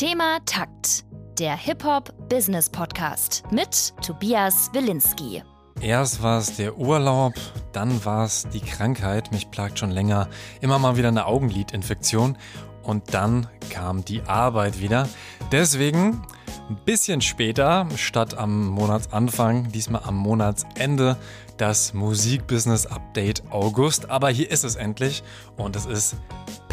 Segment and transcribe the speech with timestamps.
[0.00, 1.04] Thema Takt,
[1.38, 5.42] der Hip-Hop-Business-Podcast mit Tobias Wilinski.
[5.82, 7.34] Erst war es der Urlaub,
[7.72, 10.30] dann war es die Krankheit, mich plagt schon länger
[10.62, 12.38] immer mal wieder eine Augenlidinfektion
[12.82, 15.06] und dann kam die Arbeit wieder.
[15.52, 16.22] Deswegen
[16.70, 21.18] ein bisschen später, statt am Monatsanfang, diesmal am Monatsende,
[21.58, 24.08] das Musikbusiness Update August.
[24.08, 25.22] Aber hier ist es endlich
[25.58, 26.16] und es ist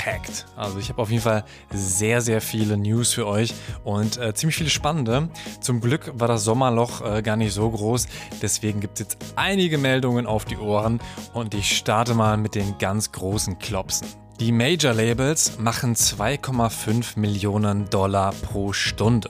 [0.07, 0.45] packed.
[0.55, 3.53] Also ich habe auf jeden Fall sehr, sehr viele News für euch
[3.83, 5.29] und äh, ziemlich viele spannende.
[5.59, 8.07] Zum Glück war das Sommerloch äh, gar nicht so groß.
[8.41, 11.01] Deswegen gibt es jetzt einige Meldungen auf die Ohren
[11.33, 14.07] und ich starte mal mit den ganz großen Klopsen.
[14.39, 19.29] Die Major Labels machen 2,5 Millionen Dollar pro Stunde.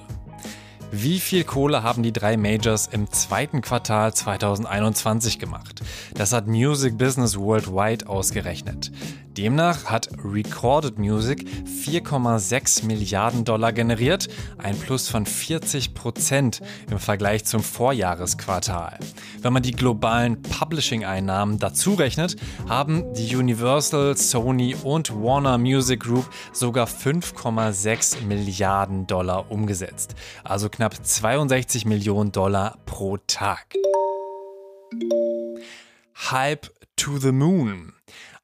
[0.91, 5.81] Wie viel Kohle haben die drei Majors im zweiten Quartal 2021 gemacht?
[6.13, 8.91] Das hat Music Business Worldwide ausgerechnet.
[9.37, 11.45] Demnach hat Recorded Music
[11.85, 14.27] 4,6 Milliarden Dollar generiert,
[14.57, 18.97] ein Plus von 40 Prozent im Vergleich zum Vorjahresquartal.
[19.39, 22.35] Wenn man die globalen Publishing-Einnahmen dazu rechnet,
[22.67, 31.05] haben die Universal, Sony und Warner Music Group sogar 5,6 Milliarden Dollar umgesetzt, also knapp
[31.05, 33.75] 62 Millionen Dollar pro Tag.
[36.31, 37.93] Hype to the Moon.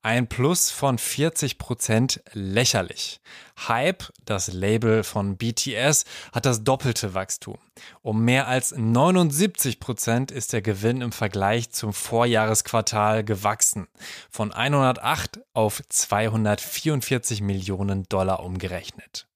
[0.06, 3.22] Ein Plus von 40% lächerlich.
[3.70, 7.58] Hype, das Label von BTS, hat das doppelte Wachstum.
[8.02, 13.88] Um mehr als 79% ist der Gewinn im Vergleich zum Vorjahresquartal gewachsen.
[14.30, 19.30] Von 108 auf 244 Millionen Dollar umgerechnet.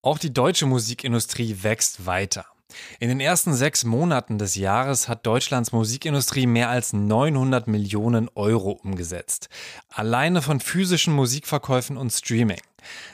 [0.00, 2.46] Auch die deutsche Musikindustrie wächst weiter.
[2.98, 8.72] In den ersten sechs Monaten des Jahres hat Deutschlands Musikindustrie mehr als 900 Millionen Euro
[8.72, 9.48] umgesetzt.
[9.88, 12.60] Alleine von physischen Musikverkäufen und Streaming.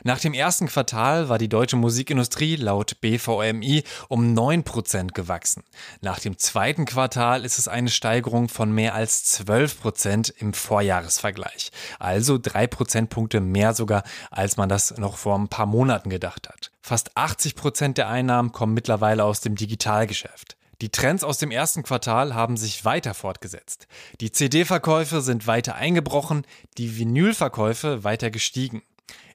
[0.04, 5.64] Nach dem ersten Quartal war die deutsche Musikindustrie laut BVMI um 9% gewachsen.
[6.00, 11.70] Nach dem zweiten Quartal ist es eine Steigerung von mehr als 12% im Vorjahresvergleich.
[11.98, 16.71] Also drei Prozentpunkte mehr sogar, als man das noch vor ein paar Monaten gedacht hat.
[16.82, 20.56] Fast 80% der Einnahmen kommen mittlerweile aus dem Digitalgeschäft.
[20.80, 23.86] Die Trends aus dem ersten Quartal haben sich weiter fortgesetzt.
[24.20, 26.44] Die CD-Verkäufe sind weiter eingebrochen,
[26.78, 28.82] die Vinylverkäufe weiter gestiegen.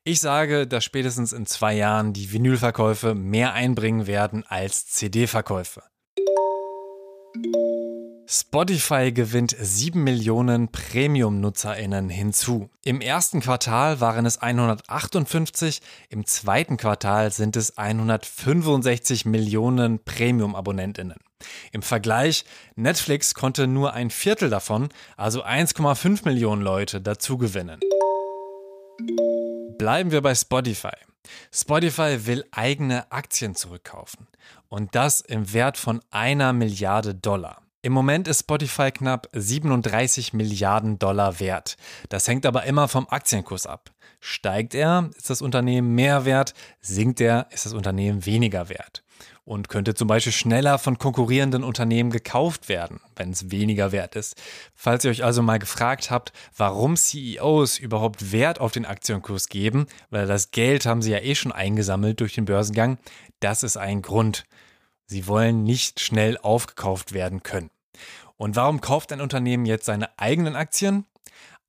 [0.04, 5.84] Ich sage, dass spätestens in zwei Jahren die Vinylverkäufe mehr einbringen werden als CD-Verkäufe.
[8.30, 12.70] Spotify gewinnt 7 Millionen Premium-NutzerInnen hinzu.
[12.84, 21.16] Im ersten Quartal waren es 158, im zweiten Quartal sind es 165 Millionen Premium-AbonnentInnen.
[21.72, 22.44] Im Vergleich,
[22.76, 27.80] Netflix konnte nur ein Viertel davon, also 1,5 Millionen Leute, dazu gewinnen.
[29.78, 30.98] Bleiben wir bei Spotify.
[31.50, 34.28] Spotify will eigene Aktien zurückkaufen.
[34.68, 37.62] Und das im Wert von einer Milliarde Dollar.
[37.84, 41.78] Im Moment ist Spotify knapp 37 Milliarden Dollar wert.
[42.10, 43.92] Das hängt aber immer vom Aktienkurs ab.
[44.20, 49.04] Steigt er, ist das Unternehmen mehr wert, sinkt er, ist das Unternehmen weniger wert
[49.48, 54.36] und könnte zum Beispiel schneller von konkurrierenden Unternehmen gekauft werden, wenn es weniger wert ist.
[54.76, 59.88] Falls ihr euch also mal gefragt habt, warum CEOs überhaupt Wert auf den Aktienkurs geben,
[60.10, 62.98] weil das Geld haben sie ja eh schon eingesammelt durch den Börsengang,
[63.40, 64.44] das ist ein Grund.
[65.08, 67.72] Sie wollen nicht schnell aufgekauft werden können.
[68.36, 71.06] Und warum kauft ein Unternehmen jetzt seine eigenen Aktien?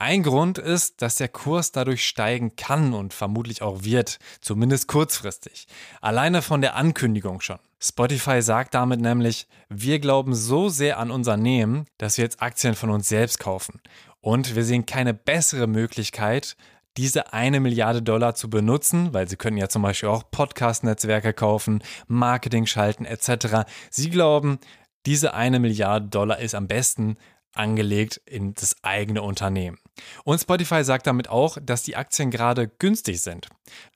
[0.00, 5.66] Ein Grund ist, dass der Kurs dadurch steigen kann und vermutlich auch wird, zumindest kurzfristig.
[6.00, 7.58] Alleine von der Ankündigung schon.
[7.80, 12.74] Spotify sagt damit nämlich, wir glauben so sehr an unser Unternehmen, dass wir jetzt Aktien
[12.74, 13.80] von uns selbst kaufen.
[14.20, 16.56] Und wir sehen keine bessere Möglichkeit,
[16.98, 21.82] diese eine Milliarde Dollar zu benutzen, weil sie können ja zum Beispiel auch Podcast-Netzwerke kaufen,
[22.08, 23.68] Marketing schalten etc.
[23.88, 24.58] Sie glauben,
[25.06, 27.16] diese eine Milliarde Dollar ist am besten
[27.54, 29.78] angelegt in das eigene Unternehmen.
[30.24, 33.48] Und Spotify sagt damit auch, dass die Aktien gerade günstig sind.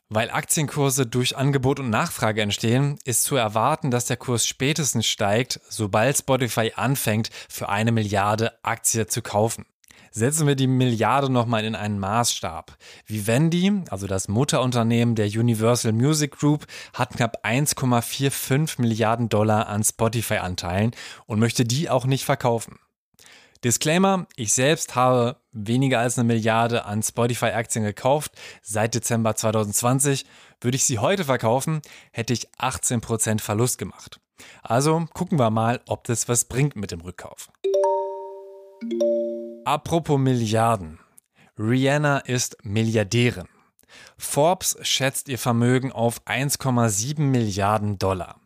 [0.08, 5.60] Weil Aktienkurse durch Angebot und Nachfrage entstehen, ist zu erwarten, dass der Kurs spätestens steigt,
[5.68, 9.66] sobald Spotify anfängt, für eine Milliarde Aktie zu kaufen.
[10.14, 12.76] Setzen wir die Milliarde nochmal in einen Maßstab.
[13.06, 20.90] Vivendi, also das Mutterunternehmen der Universal Music Group, hat knapp 1,45 Milliarden Dollar an Spotify-Anteilen
[21.24, 22.78] und möchte die auch nicht verkaufen.
[23.64, 30.26] Disclaimer, ich selbst habe weniger als eine Milliarde an Spotify-Aktien gekauft seit Dezember 2020.
[30.60, 31.80] Würde ich sie heute verkaufen,
[32.10, 34.20] hätte ich 18% Verlust gemacht.
[34.62, 37.48] Also gucken wir mal, ob das was bringt mit dem Rückkauf.
[39.64, 40.98] Apropos Milliarden.
[41.56, 43.46] Rihanna ist Milliardärin.
[44.18, 48.40] Forbes schätzt ihr Vermögen auf 1,7 Milliarden Dollar.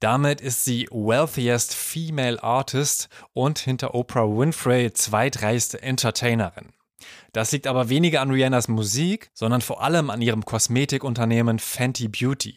[0.00, 6.72] Damit ist sie wealthiest female artist und hinter Oprah Winfrey zweitreichste Entertainerin.
[7.34, 12.56] Das liegt aber weniger an Rihannas Musik, sondern vor allem an ihrem Kosmetikunternehmen Fenty Beauty.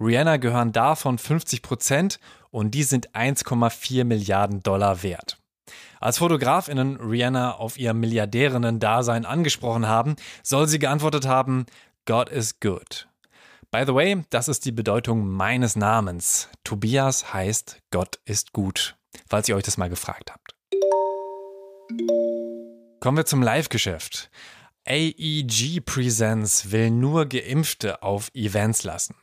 [0.00, 2.18] Rihanna gehören davon 50 Prozent
[2.50, 5.38] und die sind 1,4 Milliarden Dollar wert.
[6.00, 11.66] Als Fotografinnen Rihanna auf ihr Milliardärinnen-Dasein angesprochen haben, soll sie geantwortet haben,
[12.06, 13.08] God is good.
[13.70, 16.48] By the way, das ist die Bedeutung meines Namens.
[16.62, 18.96] Tobias heißt Gott ist gut,
[19.28, 20.54] falls ihr euch das mal gefragt habt.
[23.00, 24.30] Kommen wir zum Live-Geschäft.
[24.86, 29.16] AEG Presents will nur Geimpfte auf Events lassen.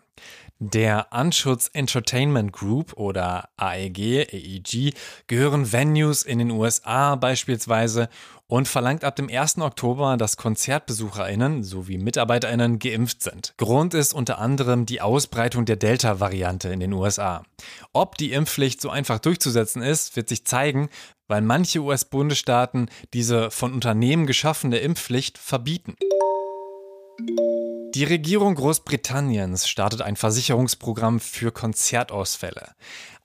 [0.63, 4.93] Der Anschutz Entertainment Group oder AEG, AEG
[5.25, 8.09] gehören Venues in den USA beispielsweise
[8.45, 9.57] und verlangt ab dem 1.
[9.57, 13.55] Oktober, dass KonzertbesucherInnen sowie MitarbeiterInnen geimpft sind.
[13.57, 17.41] Grund ist unter anderem die Ausbreitung der Delta-Variante in den USA.
[17.91, 20.89] Ob die Impfpflicht so einfach durchzusetzen ist, wird sich zeigen,
[21.27, 25.95] weil manche US-Bundesstaaten diese von Unternehmen geschaffene Impfpflicht verbieten.
[27.93, 32.69] Die Regierung Großbritanniens startet ein Versicherungsprogramm für Konzertausfälle.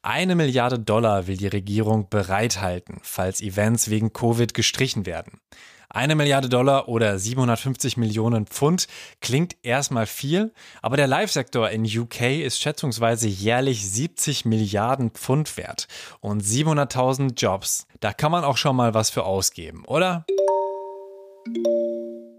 [0.02, 5.40] Eine Milliarde Dollar will die Regierung bereithalten, falls Events wegen Covid gestrichen werden.
[5.88, 8.88] Eine Milliarde Dollar oder 750 Millionen Pfund
[9.20, 10.52] klingt erstmal viel,
[10.82, 15.86] aber der Live-Sektor in UK ist schätzungsweise jährlich 70 Milliarden Pfund wert
[16.18, 17.86] und 700.000 Jobs.
[18.00, 20.26] Da kann man auch schon mal was für ausgeben, oder?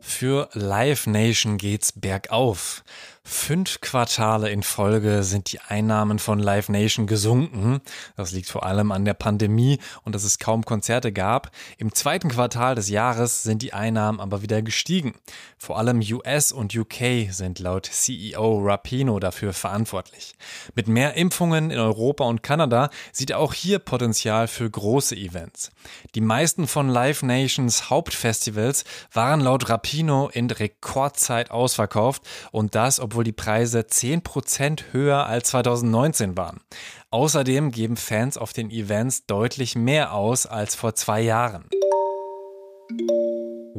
[0.09, 2.85] Für Live Nation geht's bergauf.
[3.29, 7.81] Fünf Quartale in Folge sind die Einnahmen von Live Nation gesunken.
[8.15, 11.51] Das liegt vor allem an der Pandemie und dass es kaum Konzerte gab.
[11.77, 15.13] Im zweiten Quartal des Jahres sind die Einnahmen aber wieder gestiegen.
[15.57, 20.35] Vor allem US und UK sind laut CEO Rapino dafür verantwortlich.
[20.73, 25.71] Mit mehr Impfungen in Europa und Kanada sieht er auch hier Potenzial für große Events.
[26.15, 29.96] Die meisten von Live Nations Hauptfestivals waren laut Rapino
[30.29, 36.61] in Rekordzeit ausverkauft und das, obwohl obwohl die Preise 10% höher als 2019 waren.
[37.09, 41.67] Außerdem geben Fans auf den Events deutlich mehr aus als vor zwei Jahren.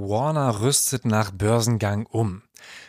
[0.00, 2.42] Warner rüstet nach Börsengang um.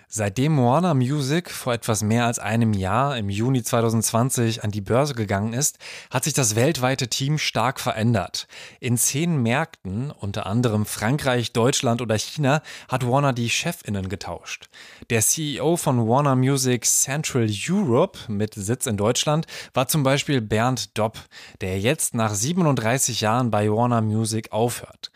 [0.07, 5.15] Seitdem Warner Music vor etwas mehr als einem Jahr im Juni 2020 an die Börse
[5.15, 5.79] gegangen ist,
[6.11, 8.47] hat sich das weltweite Team stark verändert.
[8.79, 14.69] In zehn Märkten, unter anderem Frankreich, Deutschland oder China, hat Warner die Chefinnen getauscht.
[15.09, 20.97] Der CEO von Warner Music Central Europe mit Sitz in Deutschland war zum Beispiel Bernd
[20.97, 21.17] Dopp,
[21.61, 25.11] der jetzt nach 37 Jahren bei Warner Music aufhört.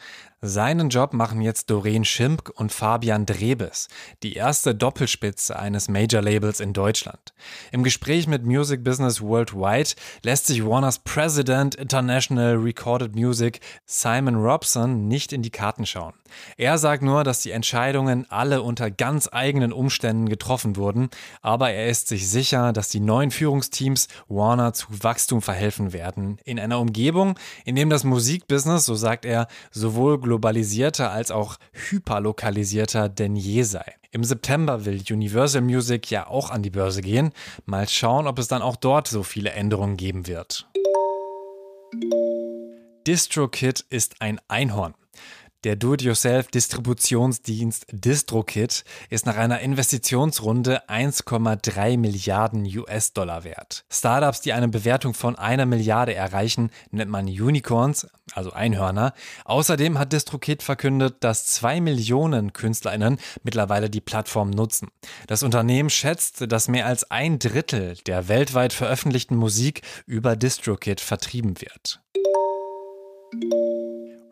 [0.45, 3.87] Seinen Job machen jetzt Doreen Schimpk und Fabian Drebes,
[4.23, 7.33] die erste Doppelspitze eines Major-Labels in Deutschland.
[7.71, 9.91] Im Gespräch mit Music Business Worldwide
[10.21, 16.13] lässt sich Warners President International Recorded Music Simon Robson nicht in die Karten schauen.
[16.57, 21.09] Er sagt nur, dass die Entscheidungen alle unter ganz eigenen Umständen getroffen wurden,
[21.41, 26.59] aber er ist sich sicher, dass die neuen Führungsteams Warner zu Wachstum verhelfen werden, in
[26.59, 33.35] einer Umgebung, in dem das Musikbusiness, so sagt er, sowohl globalisierter als auch hyperlokalisierter denn
[33.35, 33.85] je sei.
[34.09, 37.33] Im September will Universal Music ja auch an die Börse gehen.
[37.67, 40.67] Mal schauen, ob es dann auch dort so viele Änderungen geben wird.
[43.05, 44.95] DistroKit ist ein Einhorn.
[45.63, 53.85] Der Do-it-yourself-Distributionsdienst DistroKit ist nach einer Investitionsrunde 1,3 Milliarden US-Dollar wert.
[53.89, 59.13] Startups, die eine Bewertung von einer Milliarde erreichen, nennt man Unicorns, also Einhörner.
[59.45, 64.89] Außerdem hat DistroKit verkündet, dass zwei Millionen KünstlerInnen mittlerweile die Plattform nutzen.
[65.27, 71.55] Das Unternehmen schätzt, dass mehr als ein Drittel der weltweit veröffentlichten Musik über DistroKit vertrieben
[71.61, 72.01] wird.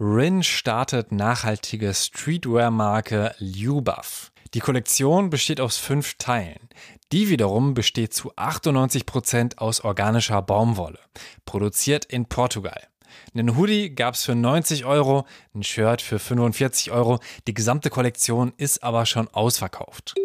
[0.03, 4.31] Rin startet nachhaltige Streetwear-Marke Lubuff.
[4.55, 6.69] Die Kollektion besteht aus fünf Teilen.
[7.11, 10.97] Die wiederum besteht zu 98 Prozent aus organischer Baumwolle,
[11.45, 12.81] produziert in Portugal.
[13.35, 17.19] Einen Hoodie gab es für 90 Euro, ein Shirt für 45 Euro.
[17.45, 20.15] Die gesamte Kollektion ist aber schon ausverkauft.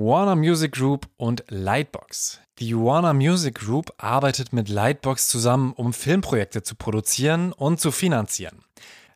[0.00, 2.40] Warner Music Group und Lightbox.
[2.60, 8.62] Die Warner Music Group arbeitet mit Lightbox zusammen, um Filmprojekte zu produzieren und zu finanzieren.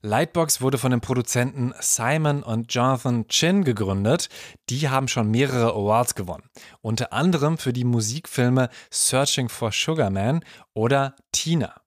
[0.00, 4.28] Lightbox wurde von den Produzenten Simon und Jonathan Chin gegründet.
[4.70, 6.50] Die haben schon mehrere Awards gewonnen.
[6.80, 11.81] Unter anderem für die Musikfilme Searching for Sugar Man oder Tina.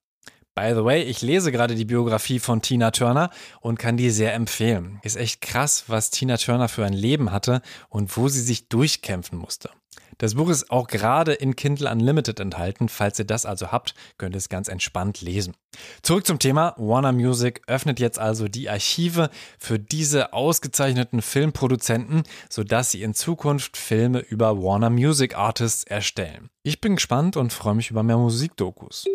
[0.55, 4.33] By the way, ich lese gerade die Biografie von Tina Turner und kann die sehr
[4.33, 5.01] empfehlen.
[5.03, 9.37] Ist echt krass, was Tina Turner für ein Leben hatte und wo sie sich durchkämpfen
[9.37, 9.69] musste.
[10.17, 12.87] Das Buch ist auch gerade in Kindle Unlimited enthalten.
[12.87, 15.55] Falls ihr das also habt, könnt ihr es ganz entspannt lesen.
[16.03, 16.73] Zurück zum Thema.
[16.77, 23.75] Warner Music öffnet jetzt also die Archive für diese ausgezeichneten Filmproduzenten, sodass sie in Zukunft
[23.75, 26.49] Filme über Warner Music Artists erstellen.
[26.63, 29.05] Ich bin gespannt und freue mich über mehr Musikdokus.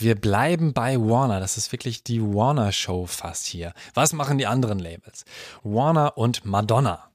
[0.00, 1.40] Wir bleiben bei Warner.
[1.40, 3.72] Das ist wirklich die Warner Show fast hier.
[3.94, 5.24] Was machen die anderen Labels?
[5.64, 7.07] Warner und Madonna.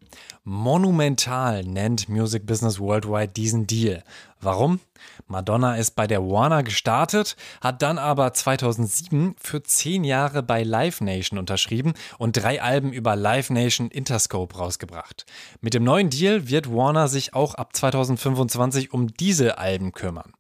[0.44, 4.04] Monumental nennt Music Business Worldwide diesen Deal.
[4.42, 4.80] Warum?
[5.28, 11.02] Madonna ist bei der Warner gestartet, hat dann aber 2007 für zehn Jahre bei Live
[11.02, 15.26] Nation unterschrieben und drei Alben über Live Nation Interscope rausgebracht.
[15.62, 20.34] Mit dem neuen Deal wird Warner sich auch ab 2025 um diese Alben kümmern.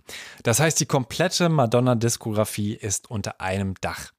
[0.44, 4.13] Das heißt, die komplette Madonna-Diskografie ist unter einem Dach.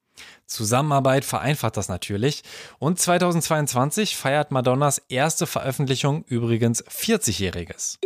[0.47, 2.43] Zusammenarbeit vereinfacht das natürlich.
[2.79, 7.97] Und 2022 feiert Madonnas erste Veröffentlichung übrigens 40-jähriges.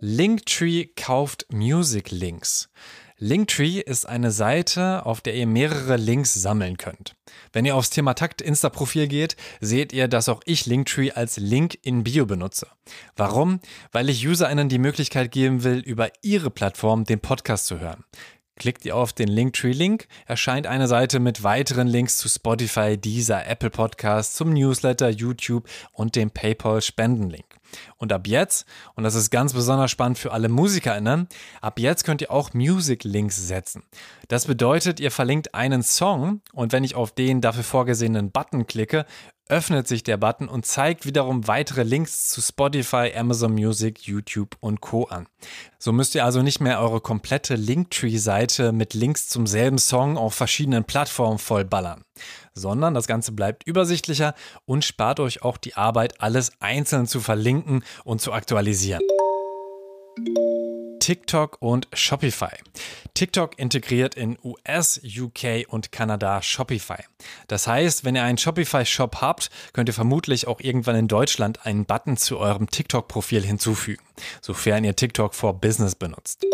[0.00, 2.68] Linktree kauft Music Links.
[3.18, 7.14] Linktree ist eine Seite, auf der ihr mehrere Links sammeln könnt.
[7.52, 11.78] Wenn ihr aufs Thema Takt Insta-Profil geht, seht ihr, dass auch ich Linktree als Link
[11.82, 12.66] in Bio benutze.
[13.14, 13.60] Warum?
[13.92, 18.02] Weil ich UserInnen die Möglichkeit geben will, über ihre Plattform den Podcast zu hören.
[18.62, 23.70] Klickt ihr auf den Linktree-Link, erscheint eine Seite mit weiteren Links zu Spotify, dieser Apple
[23.70, 27.44] Podcast, zum Newsletter, YouTube und dem PayPal-Spendenlink.
[27.96, 28.64] Und ab jetzt,
[28.94, 31.26] und das ist ganz besonders spannend für alle MusikerInnen,
[31.60, 33.82] ab jetzt könnt ihr auch Music-Links setzen.
[34.28, 39.06] Das bedeutet, ihr verlinkt einen Song und wenn ich auf den dafür vorgesehenen Button klicke,
[39.52, 44.80] öffnet sich der Button und zeigt wiederum weitere Links zu Spotify, Amazon Music, YouTube und
[44.80, 45.04] Co.
[45.04, 45.26] an.
[45.78, 50.34] So müsst ihr also nicht mehr eure komplette Linktree-Seite mit Links zum selben Song auf
[50.34, 52.02] verschiedenen Plattformen vollballern,
[52.54, 57.84] sondern das Ganze bleibt übersichtlicher und spart euch auch die Arbeit, alles einzeln zu verlinken
[58.04, 59.02] und zu aktualisieren.
[61.02, 62.54] TikTok und Shopify.
[63.14, 67.02] TikTok integriert in US, UK und Kanada Shopify.
[67.48, 71.86] Das heißt, wenn ihr einen Shopify-Shop habt, könnt ihr vermutlich auch irgendwann in Deutschland einen
[71.86, 74.04] Button zu eurem TikTok-Profil hinzufügen,
[74.40, 76.46] sofern ihr TikTok for Business benutzt.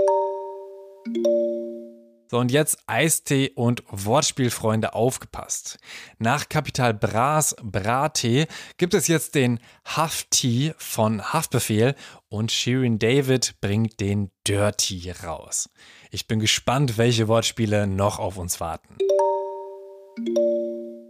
[2.31, 5.79] So, und jetzt Eistee und Wortspielfreunde aufgepasst.
[6.19, 11.95] Nach Kapital Bras Brattee gibt es jetzt den Hafttee von Haftbefehl
[12.29, 15.71] und Shirin David bringt den Dirty raus.
[16.11, 18.99] Ich bin gespannt, welche Wortspiele noch auf uns warten.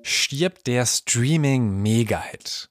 [0.02, 2.70] Stirbt der Streaming-Mega-Hit?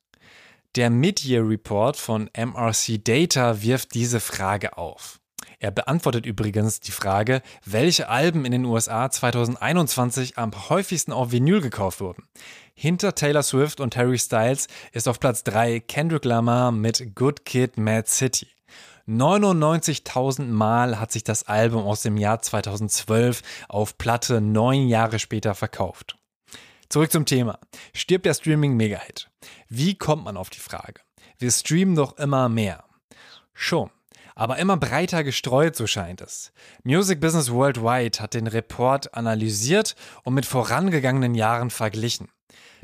[0.77, 5.19] Der Mid-Year Report von MRC Data wirft diese Frage auf.
[5.59, 11.61] Er beantwortet übrigens die Frage, welche Alben in den USA 2021 am häufigsten auf Vinyl
[11.61, 12.27] gekauft wurden.
[12.75, 17.77] Hinter Taylor Swift und Harry Styles ist auf Platz 3 Kendrick Lamar mit Good Kid
[17.77, 18.47] Mad City.
[19.07, 25.55] 99.000 Mal hat sich das Album aus dem Jahr 2012 auf Platte neun Jahre später
[25.55, 26.19] verkauft.
[26.89, 27.57] Zurück zum Thema.
[27.93, 29.29] Stirbt der Streaming-Megahit?
[29.69, 31.01] Wie kommt man auf die Frage?
[31.39, 32.83] Wir streamen doch immer mehr.
[33.53, 33.89] Schon
[34.37, 36.51] aber immer breiter gestreut, so scheint es.
[36.83, 42.29] Music Business Worldwide hat den Report analysiert und mit vorangegangenen Jahren verglichen.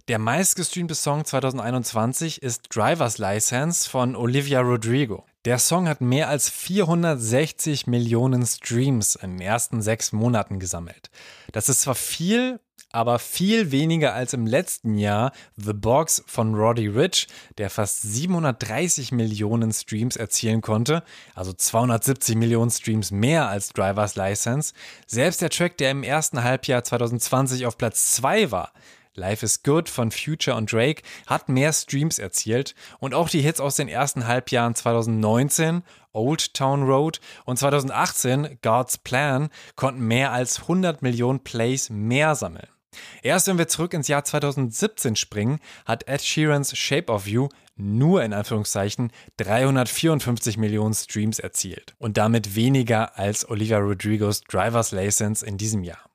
[0.07, 5.25] Der meistgestreamte Song 2021 ist Driver's License von Olivia Rodrigo.
[5.45, 11.12] Der Song hat mehr als 460 Millionen Streams in den ersten sechs Monaten gesammelt.
[11.51, 12.60] Das ist zwar viel,
[12.93, 19.12] aber viel weniger als im letzten Jahr The Box von Roddy Rich, der fast 730
[19.12, 21.03] Millionen Streams erzielen konnte,
[21.35, 24.73] also 270 Millionen Streams mehr als Driver's License.
[25.07, 28.71] Selbst der Track, der im ersten Halbjahr 2020 auf Platz 2 war,
[29.15, 33.59] Life is Good von Future und Drake hat mehr Streams erzielt und auch die Hits
[33.59, 35.83] aus den ersten Halbjahren 2019,
[36.13, 42.72] Old Town Road und 2018, God's Plan, konnten mehr als 100 Millionen Plays mehr sammeln.
[43.21, 48.23] Erst wenn wir zurück ins Jahr 2017 springen, hat Ed Sheerans Shape of You nur
[48.23, 55.57] in Anführungszeichen 354 Millionen Streams erzielt und damit weniger als Olivia Rodrigos Driver's License in
[55.57, 56.12] diesem Jahr.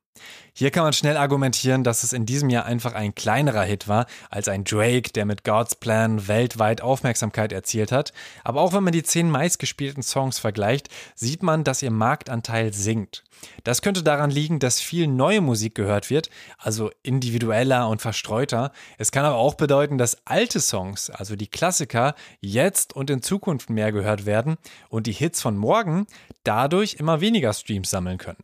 [0.58, 4.06] Hier kann man schnell argumentieren, dass es in diesem Jahr einfach ein kleinerer Hit war
[4.28, 8.12] als ein Drake, der mit God's Plan weltweit Aufmerksamkeit erzielt hat.
[8.42, 13.22] Aber auch wenn man die zehn meistgespielten Songs vergleicht, sieht man, dass ihr Marktanteil sinkt.
[13.62, 18.72] Das könnte daran liegen, dass viel neue Musik gehört wird, also individueller und verstreuter.
[18.98, 23.70] Es kann aber auch bedeuten, dass alte Songs, also die Klassiker, jetzt und in Zukunft
[23.70, 24.56] mehr gehört werden
[24.88, 26.08] und die Hits von morgen
[26.42, 28.42] dadurch immer weniger Streams sammeln können.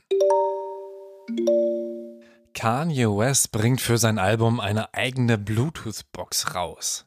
[2.55, 7.05] Kanye West bringt für sein Album eine eigene Bluetooth-Box raus.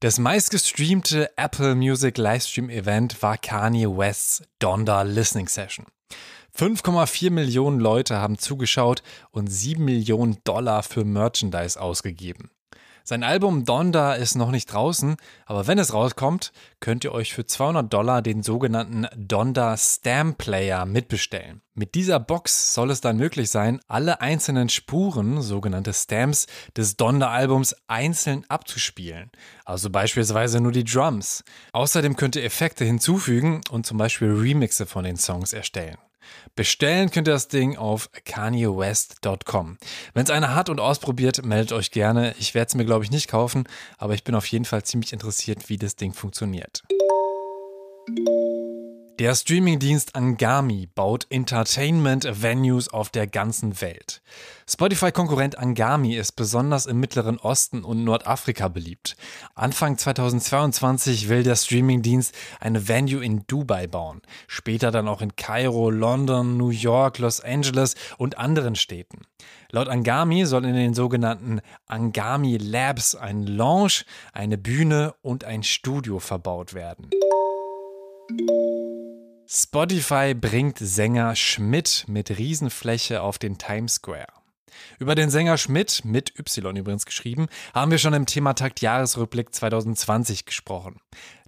[0.00, 5.84] Das meistgestreamte Apple Music Livestream Event war Kanye Wests Donda Listening Session.
[6.56, 12.50] 5,4 Millionen Leute haben zugeschaut und 7 Millionen Dollar für Merchandise ausgegeben.
[13.08, 17.46] Sein Album Donda ist noch nicht draußen, aber wenn es rauskommt, könnt ihr euch für
[17.46, 21.62] 200 Dollar den sogenannten Donda Stamp Player mitbestellen.
[21.72, 27.76] Mit dieser Box soll es dann möglich sein, alle einzelnen Spuren, sogenannte Stamps, des Donda-Albums
[27.86, 29.30] einzeln abzuspielen.
[29.64, 31.44] Also beispielsweise nur die Drums.
[31.72, 35.96] Außerdem könnt ihr Effekte hinzufügen und zum Beispiel Remixe von den Songs erstellen.
[36.54, 39.78] Bestellen könnt ihr das Ding auf kanyewest.com.
[40.14, 42.34] Wenn es einer hat und ausprobiert, meldet euch gerne.
[42.38, 43.64] Ich werde es mir, glaube ich, nicht kaufen,
[43.96, 46.82] aber ich bin auf jeden Fall ziemlich interessiert, wie das Ding funktioniert.
[49.18, 54.22] Der Streamingdienst Angami baut Entertainment-Venues auf der ganzen Welt.
[54.68, 59.16] Spotify-Konkurrent Angami ist besonders im Mittleren Osten und Nordafrika beliebt.
[59.56, 65.90] Anfang 2022 will der Streamingdienst eine Venue in Dubai bauen, später dann auch in Kairo,
[65.90, 69.22] London, New York, Los Angeles und anderen Städten.
[69.72, 76.20] Laut Angami soll in den sogenannten Angami Labs ein Lounge, eine Bühne und ein Studio
[76.20, 77.10] verbaut werden.
[79.50, 84.26] Spotify bringt Sänger Schmidt mit Riesenfläche auf den Times Square.
[84.98, 90.44] Über den Sänger Schmidt, mit Y übrigens geschrieben, haben wir schon im Thematakt Jahresrückblick 2020
[90.44, 91.00] gesprochen.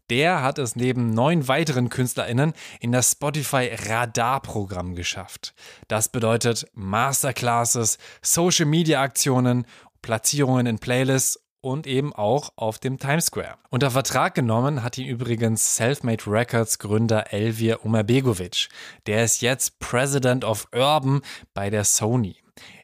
[0.08, 5.52] Der hat es neben neun weiteren KünstlerInnen in das Spotify Radar-Programm geschafft.
[5.86, 9.66] Das bedeutet Masterclasses, Social Media Aktionen,
[10.00, 13.56] Platzierungen in Playlists und eben auch auf dem Times Square.
[13.70, 18.68] Unter Vertrag genommen hat ihn übrigens Selfmade Records Gründer Elvir Umerbegovic.
[19.06, 21.22] Der ist jetzt President of Urban
[21.54, 22.36] bei der Sony.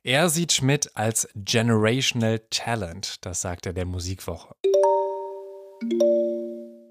[0.03, 4.55] Er sieht Schmidt als Generational Talent, das sagt er der Musikwoche.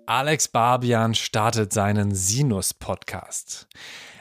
[0.07, 3.67] Alex Barbian startet seinen Sinus-Podcast.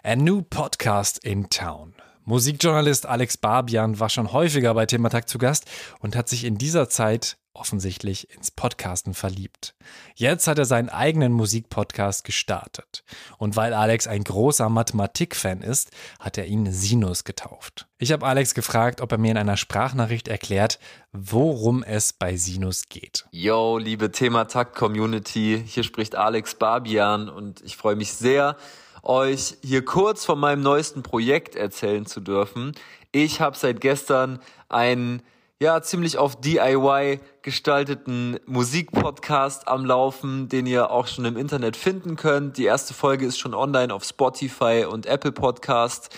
[0.02, 1.94] A new podcast in town.
[2.24, 6.88] Musikjournalist Alex Barbian war schon häufiger bei Thematag zu Gast und hat sich in dieser
[6.88, 9.74] Zeit offensichtlich ins Podcasten verliebt.
[10.14, 13.04] Jetzt hat er seinen eigenen Musikpodcast gestartet.
[13.38, 17.86] Und weil Alex ein großer Mathematik-Fan ist, hat er ihn Sinus getauft.
[17.98, 20.80] Ich habe Alex gefragt, ob er mir in einer Sprachnachricht erklärt,
[21.12, 23.24] worum es bei Sinus geht.
[23.30, 28.56] Yo, liebe Thematakt-Community, hier spricht Alex Barbian und ich freue mich sehr,
[29.04, 32.72] euch hier kurz von meinem neuesten Projekt erzählen zu dürfen.
[33.12, 35.22] Ich habe seit gestern einen
[35.60, 42.16] ja, ziemlich auf DIY gestalteten Musikpodcast am Laufen, den ihr auch schon im Internet finden
[42.16, 42.58] könnt.
[42.58, 46.14] Die erste Folge ist schon online auf Spotify und Apple Podcast.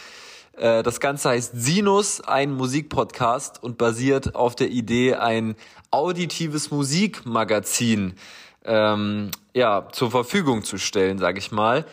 [0.57, 5.55] Äh, das Ganze heißt Sinus, ein Musikpodcast und basiert auf der Idee, ein
[5.90, 8.14] auditives Musikmagazin
[8.64, 11.85] ähm, ja, zur Verfügung zu stellen, sage ich mal.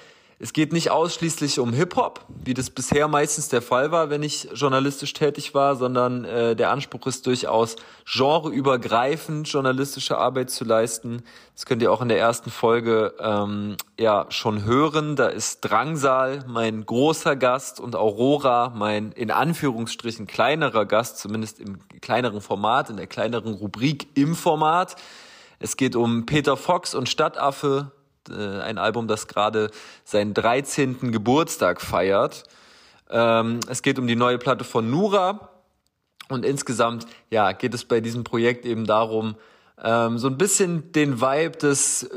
[0.44, 4.50] Es geht nicht ausschließlich um Hip-Hop, wie das bisher meistens der Fall war, wenn ich
[4.54, 11.24] journalistisch tätig war, sondern äh, der Anspruch ist durchaus genreübergreifend journalistische Arbeit zu leisten.
[11.56, 15.16] Das könnt ihr auch in der ersten Folge ähm, ja schon hören.
[15.16, 21.80] Da ist Drangsal mein großer Gast und Aurora mein in Anführungsstrichen kleinerer Gast, zumindest im
[22.02, 24.98] kleineren Format, in der kleineren Rubrik im Format.
[25.60, 27.94] Es geht um Peter Fox und Stadtaffe,
[28.30, 29.72] äh, ein Album, das gerade
[30.04, 31.12] seinen 13.
[31.12, 32.44] Geburtstag feiert.
[33.10, 35.50] Ähm, es geht um die neue Platte von Nura.
[36.30, 39.36] Und insgesamt, ja, geht es bei diesem Projekt eben darum,
[39.82, 42.10] ähm, so ein bisschen den Vibe des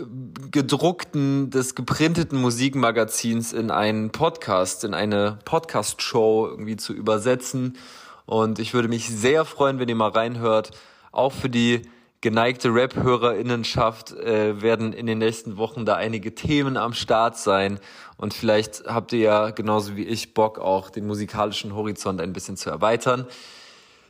[0.51, 7.77] gedruckten, des geprinteten Musikmagazins in einen Podcast, in eine Podcast-Show irgendwie zu übersetzen.
[8.25, 10.71] Und ich würde mich sehr freuen, wenn ihr mal reinhört,
[11.13, 11.83] auch für die
[12.21, 17.79] geneigte Rap-Hörerinnenschaft äh, werden in den nächsten Wochen da einige Themen am Start sein.
[18.17, 22.57] Und vielleicht habt ihr ja genauso wie ich Bock, auch den musikalischen Horizont ein bisschen
[22.57, 23.27] zu erweitern.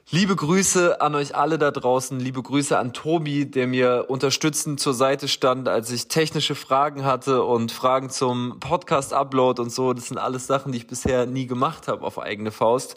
[0.09, 2.21] Liebe Grüße an euch alle da draußen.
[2.21, 7.43] Liebe Grüße an Tobi, der mir unterstützend zur Seite stand, als ich technische Fragen hatte
[7.43, 9.93] und Fragen zum Podcast-Upload und so.
[9.93, 12.95] Das sind alles Sachen, die ich bisher nie gemacht habe auf eigene Faust.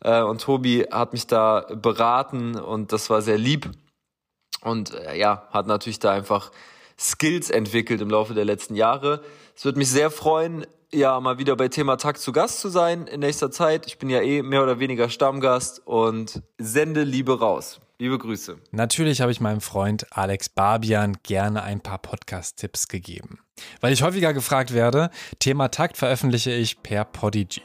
[0.00, 3.70] Äh, und Tobi hat mich da beraten und das war sehr lieb.
[4.62, 6.50] Und äh, ja, hat natürlich da einfach
[6.98, 9.22] Skills entwickelt im Laufe der letzten Jahre.
[9.56, 13.06] Es würde mich sehr freuen, ja, mal wieder bei Thema Takt zu Gast zu sein
[13.06, 13.86] in nächster Zeit.
[13.86, 17.80] Ich bin ja eh mehr oder weniger Stammgast und sende Liebe raus.
[17.98, 18.58] Liebe Grüße.
[18.70, 23.40] Natürlich habe ich meinem Freund Alex Barbian gerne ein paar Podcast-Tipps gegeben.
[23.80, 27.62] Weil ich häufiger gefragt werde, Thema Takt veröffentliche ich per Podigy.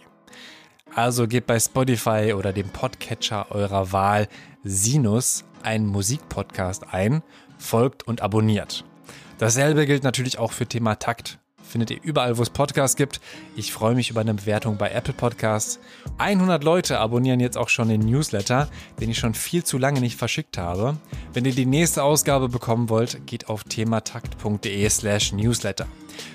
[0.95, 4.27] Also gebt bei Spotify oder dem Podcatcher eurer Wahl
[4.63, 7.23] Sinus einen Musikpodcast ein,
[7.58, 8.86] folgt und abonniert.
[9.38, 11.39] Dasselbe gilt natürlich auch für Thema Takt.
[11.63, 13.19] Findet ihr überall, wo es Podcasts gibt.
[13.56, 15.80] Ich freue mich über eine Bewertung bei Apple Podcasts.
[16.19, 20.17] 100 Leute abonnieren jetzt auch schon den Newsletter, den ich schon viel zu lange nicht
[20.17, 20.97] verschickt habe.
[21.34, 25.88] Wenn ihr die nächste Ausgabe bekommen wollt, geht auf thematakt.de slash newsletter.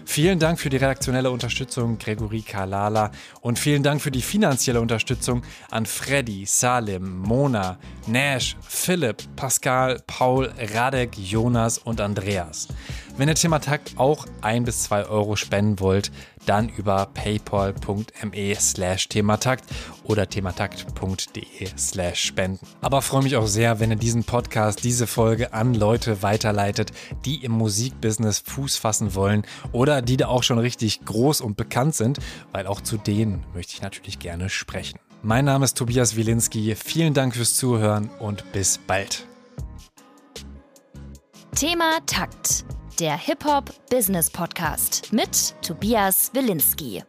[0.04, 3.10] Vielen Dank für die redaktionelle Unterstützung, Gregory Kalala.
[3.40, 10.52] Und vielen Dank für die finanzielle Unterstützung an Freddy, Salim, Mona, Nash, Philipp, Pascal, Paul,
[10.74, 12.68] Radek, Jonas und Andreas.
[13.16, 16.12] Wenn ihr Thematakt auch ein bis zwei Euro spenden wollt,
[16.46, 19.64] dann über paypal.me slash thematakt
[20.04, 22.66] oder thematakt.de slash spenden.
[22.80, 26.92] Aber freue mich auch sehr, wenn ihr diesen Podcast, diese Folge an Leute weiterleitet,
[27.24, 31.94] die im Musikbusiness Fuß fassen wollen oder die da auch schon richtig groß und bekannt
[31.94, 32.18] sind,
[32.52, 34.98] weil auch zu denen möchte ich natürlich gerne sprechen.
[35.22, 36.76] Mein Name ist Tobias Wilinski.
[36.76, 39.26] Vielen Dank fürs Zuhören und bis bald.
[41.54, 42.64] Thema Takt
[43.00, 47.04] der Hip-Hop Business Podcast mit Tobias Wilinski.